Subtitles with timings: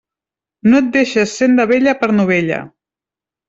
[0.71, 2.61] No et deixes senda vella per novella.